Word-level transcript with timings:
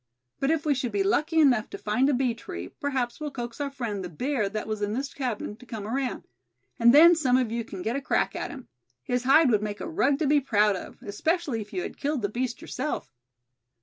But 0.39 0.49
if 0.49 0.65
we 0.65 0.73
should 0.73 0.91
be 0.91 1.03
lucky 1.03 1.39
enough 1.39 1.69
to 1.69 1.77
find 1.77 2.09
a 2.09 2.13
bee 2.15 2.33
tree, 2.33 2.69
perhaps 2.69 3.19
we'll 3.19 3.29
coax 3.29 3.61
our 3.61 3.69
friend, 3.69 4.03
the 4.03 4.09
bear 4.09 4.49
that 4.49 4.65
was 4.65 4.81
in 4.81 4.93
this 4.93 5.13
cabin, 5.13 5.55
to 5.57 5.65
come 5.67 5.85
around; 5.85 6.23
and 6.79 6.91
then 6.91 7.13
some 7.13 7.37
of 7.37 7.51
you 7.51 7.63
can 7.63 7.83
get 7.83 7.95
a 7.95 8.01
crack 8.01 8.35
at 8.35 8.49
him. 8.49 8.67
His 9.03 9.25
hide 9.25 9.51
would 9.51 9.61
make 9.61 9.79
a 9.79 9.87
rug 9.87 10.17
to 10.17 10.25
be 10.25 10.41
proud 10.41 10.75
of, 10.75 10.99
especially 11.03 11.61
if 11.61 11.71
you 11.71 11.83
had 11.83 11.97
killed 11.99 12.23
the 12.23 12.29
beast 12.29 12.61
yourself." 12.61 13.13